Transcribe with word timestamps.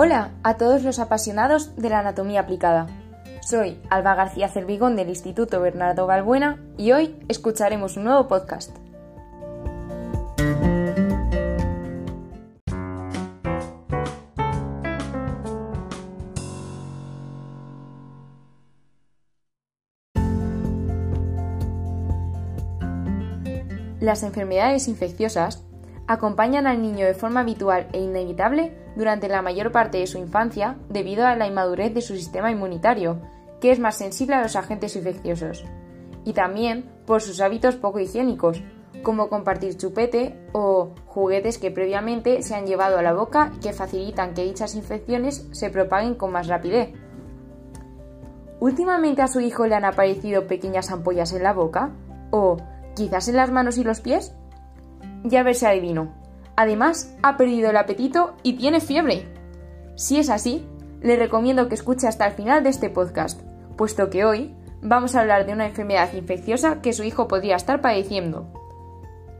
Hola 0.00 0.30
a 0.44 0.56
todos 0.58 0.84
los 0.84 1.00
apasionados 1.00 1.74
de 1.74 1.90
la 1.90 1.98
anatomía 1.98 2.38
aplicada. 2.38 2.86
Soy 3.40 3.82
Alba 3.90 4.14
García 4.14 4.48
Cervigón 4.48 4.94
del 4.94 5.08
Instituto 5.08 5.60
Bernardo 5.60 6.06
Balbuena 6.06 6.62
y 6.76 6.92
hoy 6.92 7.16
escucharemos 7.26 7.96
un 7.96 8.04
nuevo 8.04 8.28
podcast. 8.28 8.76
Las 23.98 24.22
enfermedades 24.22 24.86
infecciosas 24.86 25.64
acompañan 26.08 26.66
al 26.66 26.82
niño 26.82 27.06
de 27.06 27.14
forma 27.14 27.40
habitual 27.40 27.86
e 27.92 28.00
inevitable 28.00 28.76
durante 28.96 29.28
la 29.28 29.42
mayor 29.42 29.70
parte 29.70 29.98
de 29.98 30.06
su 30.06 30.18
infancia 30.18 30.76
debido 30.88 31.26
a 31.26 31.36
la 31.36 31.46
inmadurez 31.46 31.94
de 31.94 32.00
su 32.00 32.16
sistema 32.16 32.50
inmunitario, 32.50 33.20
que 33.60 33.70
es 33.70 33.78
más 33.78 33.96
sensible 33.96 34.34
a 34.34 34.42
los 34.42 34.56
agentes 34.56 34.96
infecciosos, 34.96 35.64
y 36.24 36.32
también 36.32 36.90
por 37.06 37.20
sus 37.20 37.40
hábitos 37.40 37.76
poco 37.76 38.00
higiénicos, 38.00 38.62
como 39.02 39.28
compartir 39.28 39.76
chupete 39.76 40.34
o 40.52 40.90
juguetes 41.06 41.58
que 41.58 41.70
previamente 41.70 42.42
se 42.42 42.54
han 42.54 42.66
llevado 42.66 42.98
a 42.98 43.02
la 43.02 43.12
boca 43.12 43.52
y 43.56 43.60
que 43.60 43.72
facilitan 43.72 44.34
que 44.34 44.44
dichas 44.44 44.74
infecciones 44.74 45.46
se 45.52 45.70
propaguen 45.70 46.14
con 46.14 46.32
más 46.32 46.48
rapidez. 46.48 46.90
¿Últimamente 48.60 49.22
a 49.22 49.28
su 49.28 49.40
hijo 49.40 49.66
le 49.66 49.76
han 49.76 49.84
aparecido 49.84 50.46
pequeñas 50.46 50.90
ampollas 50.90 51.32
en 51.32 51.44
la 51.44 51.52
boca? 51.52 51.90
¿O 52.30 52.56
quizás 52.96 53.28
en 53.28 53.36
las 53.36 53.52
manos 53.52 53.78
y 53.78 53.84
los 53.84 54.00
pies? 54.00 54.34
Ya 55.28 55.42
ver 55.42 55.54
si 55.54 55.66
adivino. 55.66 56.14
Además, 56.56 57.14
ha 57.22 57.36
perdido 57.36 57.70
el 57.70 57.76
apetito 57.76 58.34
y 58.42 58.54
tiene 58.54 58.80
fiebre. 58.80 59.26
Si 59.94 60.18
es 60.18 60.30
así, 60.30 60.66
le 61.00 61.16
recomiendo 61.16 61.68
que 61.68 61.74
escuche 61.74 62.08
hasta 62.08 62.26
el 62.26 62.32
final 62.32 62.64
de 62.64 62.70
este 62.70 62.88
podcast, 62.88 63.40
puesto 63.76 64.10
que 64.10 64.24
hoy 64.24 64.56
vamos 64.82 65.14
a 65.14 65.20
hablar 65.20 65.46
de 65.46 65.52
una 65.52 65.66
enfermedad 65.66 66.12
infecciosa 66.14 66.80
que 66.80 66.92
su 66.92 67.04
hijo 67.04 67.28
podría 67.28 67.56
estar 67.56 67.80
padeciendo. 67.80 68.52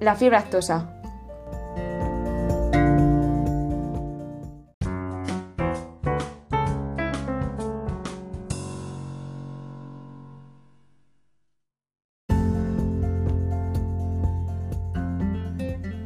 La 0.00 0.16
fiebre 0.16 0.38
actosa. 0.38 0.93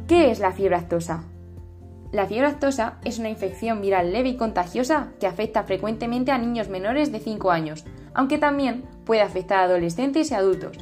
¿Qué 0.09 0.31
es 0.31 0.39
la 0.39 0.53
fiebre 0.53 0.75
actosa? 0.75 1.21
La 2.11 2.25
fiebre 2.25 2.47
actosa 2.47 2.97
es 3.05 3.19
una 3.19 3.29
infección 3.29 3.79
viral 3.79 4.11
leve 4.11 4.29
y 4.29 4.37
contagiosa 4.37 5.09
que 5.19 5.27
afecta 5.27 5.65
frecuentemente 5.65 6.31
a 6.31 6.39
niños 6.39 6.67
menores 6.67 7.11
de 7.11 7.19
5 7.19 7.51
años, 7.51 7.85
aunque 8.15 8.39
también 8.39 8.85
puede 9.05 9.21
afectar 9.21 9.59
a 9.59 9.63
adolescentes 9.65 10.31
y 10.31 10.33
adultos. 10.33 10.79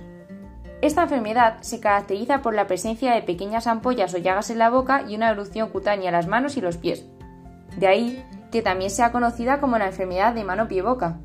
Esta 0.82 1.04
enfermedad 1.04 1.58
se 1.60 1.82
caracteriza 1.82 2.42
por 2.42 2.56
la 2.56 2.68
presencia 2.68 3.14
de 3.14 3.22
pequeñas 3.22 3.68
ampollas 3.68 4.14
o 4.14 4.18
llagas 4.18 4.50
en 4.50 4.60
la 4.60 4.70
boca 4.70 5.04
y 5.06 5.18
una 5.18 5.30
erupción 5.30 5.68
cutánea 5.72 6.08
en 6.08 6.14
las 6.14 6.28
manos 6.28 6.56
y 6.56 6.62
los 6.62 6.78
pies. 6.78 7.06
De 7.76 7.88
ahí 7.88 8.24
que 8.50 8.62
también 8.62 8.92
sea 8.92 9.12
conocida 9.12 9.60
como 9.60 9.78
la 9.78 9.88
enfermedad 9.88 10.36
de 10.36 10.46
mano-pie-boca. 10.46 11.20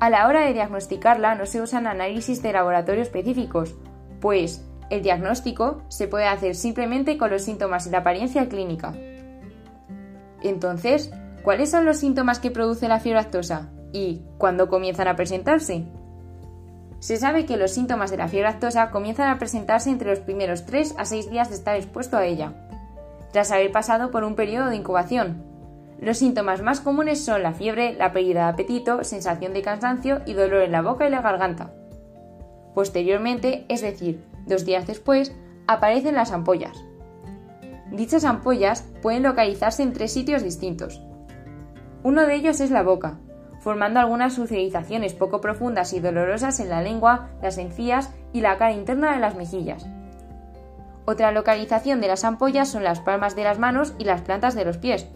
A 0.00 0.08
la 0.08 0.26
hora 0.26 0.40
de 0.40 0.54
diagnosticarla 0.54 1.34
no 1.34 1.44
se 1.44 1.60
usan 1.60 1.86
análisis 1.86 2.42
de 2.42 2.54
laboratorio 2.54 3.02
específicos, 3.02 3.74
pues 4.22 4.64
el 4.90 5.02
diagnóstico 5.02 5.82
se 5.88 6.08
puede 6.08 6.26
hacer 6.26 6.54
simplemente 6.54 7.18
con 7.18 7.30
los 7.30 7.42
síntomas 7.42 7.86
y 7.86 7.90
la 7.90 7.98
apariencia 7.98 8.48
clínica. 8.48 8.94
Entonces, 10.42 11.10
¿cuáles 11.42 11.70
son 11.70 11.84
los 11.84 11.98
síntomas 11.98 12.38
que 12.38 12.50
produce 12.50 12.88
la 12.88 13.00
fiebre 13.00 13.20
actosa 13.20 13.70
y 13.92 14.22
cuándo 14.38 14.68
comienzan 14.68 15.08
a 15.08 15.16
presentarse? 15.16 15.84
Se 17.00 17.16
sabe 17.16 17.44
que 17.44 17.56
los 17.56 17.70
síntomas 17.70 18.10
de 18.10 18.16
la 18.16 18.28
fiebre 18.28 18.48
actosa 18.48 18.90
comienzan 18.90 19.28
a 19.28 19.38
presentarse 19.38 19.90
entre 19.90 20.10
los 20.10 20.20
primeros 20.20 20.64
3 20.64 20.94
a 20.96 21.04
6 21.04 21.30
días 21.30 21.50
de 21.50 21.56
estar 21.56 21.76
expuesto 21.76 22.16
a 22.16 22.24
ella, 22.24 22.54
tras 23.32 23.50
haber 23.50 23.72
pasado 23.72 24.10
por 24.10 24.24
un 24.24 24.34
periodo 24.34 24.70
de 24.70 24.76
incubación. 24.76 25.42
Los 26.00 26.18
síntomas 26.18 26.62
más 26.62 26.80
comunes 26.80 27.24
son 27.24 27.42
la 27.42 27.52
fiebre, 27.52 27.94
la 27.94 28.12
pérdida 28.12 28.44
de 28.44 28.52
apetito, 28.52 29.04
sensación 29.04 29.52
de 29.54 29.62
cansancio 29.62 30.22
y 30.26 30.34
dolor 30.34 30.62
en 30.62 30.72
la 30.72 30.82
boca 30.82 31.06
y 31.06 31.10
la 31.10 31.22
garganta. 31.22 31.72
Posteriormente, 32.74 33.64
es 33.68 33.82
decir, 33.82 34.24
Dos 34.46 34.64
días 34.64 34.86
después, 34.86 35.34
aparecen 35.66 36.14
las 36.14 36.32
ampollas. 36.32 36.84
Dichas 37.90 38.24
ampollas 38.24 38.82
pueden 39.02 39.22
localizarse 39.22 39.82
en 39.82 39.92
tres 39.92 40.12
sitios 40.12 40.42
distintos. 40.42 41.00
Uno 42.02 42.26
de 42.26 42.34
ellos 42.34 42.60
es 42.60 42.70
la 42.70 42.82
boca, 42.82 43.18
formando 43.60 44.00
algunas 44.00 44.38
ulcerizaciones 44.38 45.14
poco 45.14 45.40
profundas 45.40 45.92
y 45.92 46.00
dolorosas 46.00 46.60
en 46.60 46.68
la 46.68 46.82
lengua, 46.82 47.30
las 47.40 47.56
encías 47.56 48.12
y 48.32 48.42
la 48.42 48.58
cara 48.58 48.72
interna 48.72 49.14
de 49.14 49.20
las 49.20 49.36
mejillas. 49.36 49.86
Otra 51.06 51.32
localización 51.32 52.00
de 52.00 52.08
las 52.08 52.24
ampollas 52.24 52.68
son 52.68 52.84
las 52.84 53.00
palmas 53.00 53.36
de 53.36 53.44
las 53.44 53.58
manos 53.58 53.94
y 53.98 54.04
las 54.04 54.22
plantas 54.22 54.54
de 54.54 54.64
los 54.64 54.78
pies. 54.78 55.06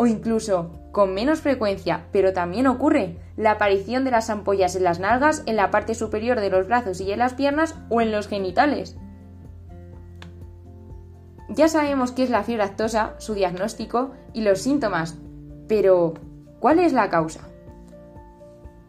O 0.00 0.06
incluso, 0.06 0.70
con 0.92 1.12
menos 1.12 1.42
frecuencia, 1.42 2.06
pero 2.10 2.32
también 2.32 2.66
ocurre, 2.66 3.18
la 3.36 3.50
aparición 3.50 4.02
de 4.02 4.10
las 4.10 4.30
ampollas 4.30 4.74
en 4.74 4.82
las 4.82 4.98
nalgas, 4.98 5.42
en 5.44 5.56
la 5.56 5.70
parte 5.70 5.94
superior 5.94 6.40
de 6.40 6.48
los 6.48 6.66
brazos 6.66 7.02
y 7.02 7.12
en 7.12 7.18
las 7.18 7.34
piernas 7.34 7.74
o 7.90 8.00
en 8.00 8.10
los 8.10 8.26
genitales. 8.26 8.96
Ya 11.50 11.68
sabemos 11.68 12.12
qué 12.12 12.22
es 12.22 12.30
la 12.30 12.44
fiebre 12.44 12.64
actosa, 12.64 13.14
su 13.18 13.34
diagnóstico 13.34 14.12
y 14.32 14.40
los 14.40 14.62
síntomas, 14.62 15.18
pero 15.68 16.14
¿cuál 16.60 16.78
es 16.78 16.94
la 16.94 17.10
causa? 17.10 17.40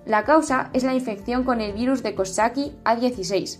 La 0.05 0.23
causa 0.23 0.69
es 0.71 0.85
la 0.85 0.93
infección 0.93 1.43
con 1.43 1.59
el 1.59 1.73
virus 1.73 2.03
de 2.03 2.15
Coxsackie 2.15 2.77
A16. 2.85 3.59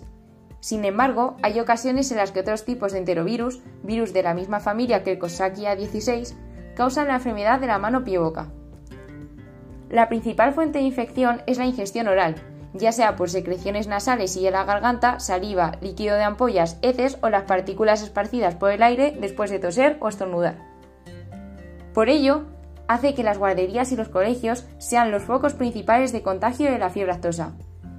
Sin 0.61 0.85
embargo, 0.85 1.35
hay 1.43 1.59
ocasiones 1.59 2.11
en 2.11 2.17
las 2.17 2.31
que 2.31 2.39
otros 2.39 2.63
tipos 2.63 2.93
de 2.93 2.99
enterovirus, 2.99 3.59
virus 3.83 4.13
de 4.13 4.23
la 4.23 4.33
misma 4.33 4.61
familia 4.61 5.03
que 5.03 5.11
el 5.11 5.19
Coxsackie 5.19 5.65
A16, 5.65 6.33
causan 6.75 7.07
la 7.07 7.15
enfermedad 7.15 7.59
de 7.59 7.67
la 7.67 7.79
mano 7.79 8.03
pie 8.03 8.17
boca. 8.17 8.47
La 9.89 10.07
principal 10.07 10.53
fuente 10.53 10.79
de 10.79 10.85
infección 10.85 11.41
es 11.47 11.57
la 11.57 11.65
ingestión 11.65 12.07
oral, 12.07 12.35
ya 12.73 12.91
sea 12.91 13.15
por 13.15 13.29
secreciones 13.29 13.87
nasales 13.87 14.37
y 14.37 14.47
en 14.47 14.53
la 14.53 14.63
garganta, 14.63 15.19
saliva, 15.19 15.73
líquido 15.81 16.15
de 16.15 16.23
ampollas, 16.23 16.77
heces 16.81 17.17
o 17.21 17.29
las 17.29 17.43
partículas 17.43 18.01
esparcidas 18.01 18.55
por 18.55 18.71
el 18.71 18.83
aire 18.83 19.17
después 19.19 19.51
de 19.51 19.59
toser 19.59 19.97
o 19.99 20.07
estornudar. 20.07 20.55
Por 21.93 22.07
ello, 22.07 22.45
hace 22.87 23.13
que 23.13 23.23
las 23.23 23.37
guarderías 23.37 23.91
y 23.91 23.95
los 23.95 24.09
colegios 24.09 24.65
sean 24.77 25.11
los 25.11 25.23
focos 25.23 25.53
principales 25.53 26.11
de 26.11 26.23
contagio 26.23 26.71
de 26.71 26.79
la 26.79 26.89
fiebre 26.89 27.11
actosa. 27.11 27.53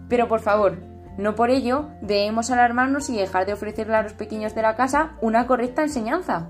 Pero 0.09 0.29
por 0.29 0.41
favor, 0.41 0.79
no 1.19 1.35
por 1.35 1.51
ello 1.51 1.89
debemos 2.01 2.51
alarmarnos 2.51 3.11
y 3.11 3.17
dejar 3.17 3.45
de 3.45 3.53
ofrecerle 3.53 3.97
a 3.97 4.03
los 4.03 4.15
pequeños 4.15 4.55
de 4.55 4.63
la 4.63 4.77
casa 4.77 5.13
una 5.21 5.47
correcta 5.47 5.83
enseñanza. 5.83 6.49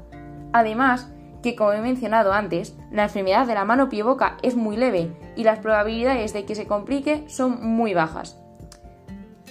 Además, 0.52 1.12
que 1.42 1.56
como 1.56 1.72
he 1.72 1.80
mencionado 1.80 2.32
antes, 2.32 2.76
la 2.90 3.04
enfermedad 3.04 3.46
de 3.46 3.54
la 3.54 3.64
mano 3.64 3.88
pie 3.88 4.02
boca 4.02 4.36
es 4.42 4.56
muy 4.56 4.76
leve 4.76 5.12
y 5.36 5.44
las 5.44 5.58
probabilidades 5.58 6.32
de 6.32 6.44
que 6.44 6.54
se 6.54 6.66
complique 6.66 7.24
son 7.28 7.64
muy 7.66 7.94
bajas. 7.94 8.38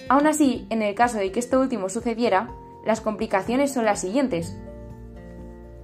Aún 0.08 0.26
así, 0.26 0.66
en 0.70 0.82
el 0.82 0.94
caso 0.94 1.18
de 1.18 1.30
que 1.30 1.40
esto 1.40 1.60
último 1.60 1.88
sucediera, 1.88 2.50
las 2.84 3.00
complicaciones 3.00 3.72
son 3.72 3.84
las 3.84 4.00
siguientes. 4.00 4.58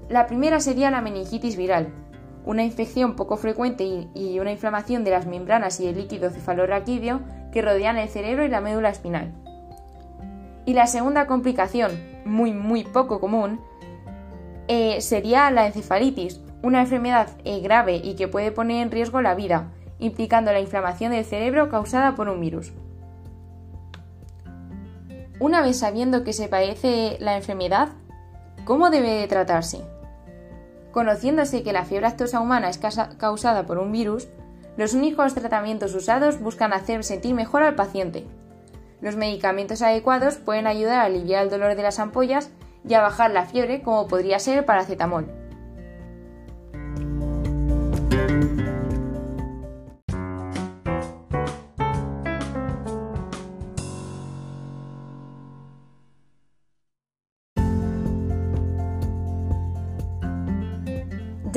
La 0.09 0.27
primera 0.27 0.61
sería 0.61 0.91
la 0.91 1.01
meningitis 1.01 1.57
viral, 1.57 1.93
una 2.45 2.65
infección 2.65 3.15
poco 3.15 3.37
frecuente 3.37 4.09
y 4.15 4.39
una 4.41 4.51
inflamación 4.51 5.05
de 5.05 5.11
las 5.11 5.27
membranas 5.27 5.81
y 5.81 5.87
el 5.87 5.97
líquido 5.97 6.31
cefalorraquídeo 6.31 7.21
que 7.53 7.63
rodean 7.63 7.99
el 7.99 8.09
cerebro 8.09 8.45
y 8.45 8.49
la 8.49 8.61
médula 8.61 8.89
espinal. 8.89 9.33
Y 10.65 10.75
la 10.75 10.87
segunda 10.87 11.27
complicación, 11.27 11.93
muy 12.25 12.53
muy 12.53 12.85
poco 12.85 13.21
común, 13.21 13.61
eh, 14.69 15.01
sería 15.01 15.51
la 15.51 15.67
encefalitis, 15.67 16.41
una 16.63 16.83
enfermedad 16.83 17.29
eh, 17.45 17.61
grave 17.61 17.97
y 17.97 18.15
que 18.15 18.29
puede 18.29 18.53
poner 18.53 18.83
en 18.83 18.91
riesgo 18.91 19.23
la 19.23 19.35
vida, 19.35 19.73
implicando 19.99 20.53
la 20.53 20.61
inflamación 20.61 21.13
del 21.13 21.25
cerebro 21.25 21.69
causada 21.69 22.15
por 22.15 22.29
un 22.29 22.41
virus. 22.41 22.73
Una 25.41 25.63
vez 25.63 25.79
sabiendo 25.79 26.25
que 26.25 26.33
se 26.33 26.49
padece 26.49 27.17
la 27.21 27.37
enfermedad, 27.37 27.89
¿cómo 28.65 28.91
debe 28.91 29.11
de 29.11 29.29
tratarse? 29.29 29.83
Conociéndose 30.91 31.63
que 31.63 31.73
la 31.73 31.85
fiebre 31.85 32.09
actosa 32.09 32.41
humana 32.41 32.69
es 32.69 32.79
causada 32.79 33.65
por 33.65 33.79
un 33.79 33.93
virus, 33.93 34.29
los 34.77 34.95
únicos 34.95 35.35
tratamientos 35.35 35.95
usados 35.95 36.41
buscan 36.41 36.73
hacer 36.73 37.05
sentir 37.05 37.35
mejor 37.35 37.63
al 37.63 37.75
paciente. 37.75 38.27
Los 39.01 39.17
medicamentos 39.17 39.81
adecuados 39.81 40.37
pueden 40.37 40.67
ayudar 40.67 40.99
a 40.99 41.05
aliviar 41.05 41.45
el 41.45 41.51
dolor 41.51 41.77
de 41.77 41.83
las 41.83 42.01
ampollas 42.01 42.51
y 42.89 42.95
a 42.95 43.03
bajar 43.03 43.31
la 43.31 43.45
fiebre 43.45 43.83
como 43.83 44.09
podría 44.09 44.39
ser 44.39 44.59
el 44.59 44.65
paracetamol. 44.65 45.39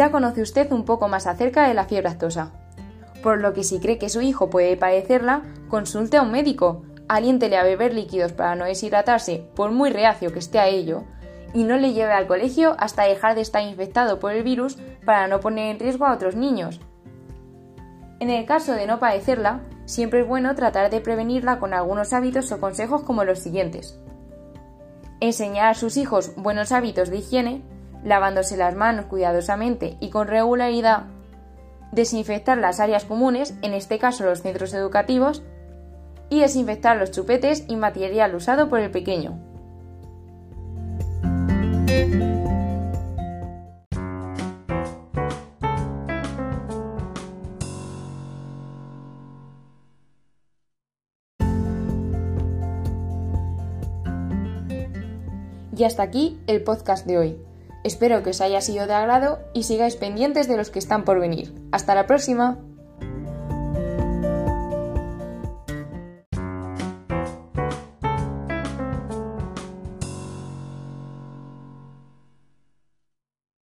ya 0.02 0.10
conoce 0.10 0.42
usted 0.42 0.72
un 0.72 0.84
poco 0.84 1.08
más 1.08 1.28
acerca 1.28 1.68
de 1.68 1.76
la 1.76 1.86
fiebre 1.86 2.10
aftosa. 2.10 2.52
Por 3.22 3.40
lo 3.40 3.54
que 3.54 3.64
si 3.64 3.80
cree 3.80 4.00
que 4.00 4.10
su 4.10 4.22
hijo 4.22 4.50
puede 4.50 4.76
padecerla, 4.76 5.44
consulte 5.70 6.18
a 6.18 6.24
un 6.24 6.32
médico, 6.32 6.82
aliéntele 7.08 7.56
a 7.56 7.64
beber 7.64 7.94
líquidos 7.94 8.34
para 8.34 8.56
no 8.56 8.66
deshidratarse, 8.66 9.46
por 9.56 9.70
muy 9.70 9.92
reacio 9.92 10.34
que 10.34 10.40
esté 10.40 10.58
a 10.58 10.68
ello, 10.68 11.04
y 11.54 11.64
no 11.64 11.78
le 11.78 11.94
lleve 11.94 12.14
al 12.14 12.28
colegio 12.28 12.76
hasta 12.80 13.04
dejar 13.04 13.36
de 13.36 13.42
estar 13.42 13.64
infectado 13.64 14.20
por 14.20 14.32
el 14.32 14.44
virus 14.44 14.78
para 15.06 15.28
no 15.28 15.40
poner 15.40 15.72
en 15.72 15.80
riesgo 15.80 16.06
a 16.06 16.14
otros 16.14 16.36
niños. 16.36 16.80
En 18.20 18.30
el 18.30 18.46
caso 18.46 18.74
de 18.74 18.86
no 18.86 19.00
padecerla, 19.00 19.62
siempre 19.86 20.22
es 20.22 20.28
bueno 20.28 20.54
tratar 20.56 20.90
de 20.92 21.02
prevenirla 21.02 21.60
con 21.60 21.74
algunos 21.74 22.14
hábitos 22.14 22.52
o 22.52 22.60
consejos 22.60 23.02
como 23.02 23.24
los 23.24 23.40
siguientes. 23.40 24.00
Enseñar 25.20 25.72
a 25.72 25.74
sus 25.74 25.98
hijos 25.98 26.34
buenos 26.36 26.72
hábitos 26.72 27.10
de 27.10 27.18
higiene, 27.18 27.64
lavándose 28.04 28.58
las 28.58 28.76
manos 28.76 29.06
cuidadosamente 29.06 29.98
y 30.00 30.10
con 30.10 30.28
regularidad, 30.28 31.06
desinfectar 31.92 32.58
las 32.58 32.80
áreas 32.80 33.06
comunes, 33.06 33.56
en 33.62 33.74
este 33.74 34.00
caso 34.00 34.24
los 34.24 34.42
centros 34.42 34.74
educativos, 34.74 35.44
y 36.30 36.40
desinfectar 36.40 36.98
los 36.98 37.12
chupetes 37.12 37.66
y 37.68 37.76
material 37.76 38.36
usado 38.36 38.70
por 38.70 38.80
el 38.80 38.92
pequeño. 38.92 39.51
Y 55.82 55.84
hasta 55.84 56.04
aquí 56.04 56.40
el 56.46 56.64
podcast 56.64 57.08
de 57.08 57.18
hoy. 57.18 57.38
Espero 57.84 58.22
que 58.22 58.30
os 58.30 58.42
haya 58.42 58.62
sido 58.62 58.86
de 58.86 58.94
agrado 58.94 59.40
y 59.56 59.64
sigáis 59.64 59.96
pendientes 59.96 60.48
de 60.48 60.56
los 60.56 60.70
que 60.70 60.78
están 60.78 61.06
por 61.06 61.20
venir. 61.20 61.56
Hasta 61.72 61.96
la 61.96 62.06
próxima. 62.06 62.60